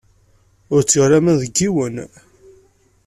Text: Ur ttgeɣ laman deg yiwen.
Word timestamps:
Ur 0.73 0.81
ttgeɣ 0.83 1.07
laman 1.09 1.35
deg 1.41 1.51
yiwen. 1.59 1.95